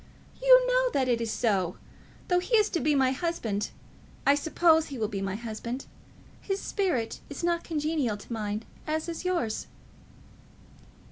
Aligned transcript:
You 0.41 0.65
know 0.65 0.89
that 0.93 1.07
it 1.07 1.21
is 1.21 1.29
so. 1.29 1.77
Though 2.27 2.39
he 2.39 2.55
is 2.55 2.71
to 2.71 2.79
be 2.79 2.95
my 2.95 3.11
husband, 3.11 3.69
I 4.25 4.33
suppose 4.33 4.87
he 4.87 4.97
will 4.97 5.07
be 5.07 5.21
my 5.21 5.35
husband, 5.35 5.85
his 6.41 6.59
spirit 6.59 7.19
is 7.29 7.43
not 7.43 7.63
congenial 7.63 8.17
to 8.17 8.33
mine, 8.33 8.65
as 8.87 9.07
is 9.07 9.25
yours." 9.25 9.67